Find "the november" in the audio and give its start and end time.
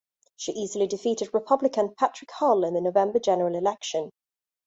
2.73-3.19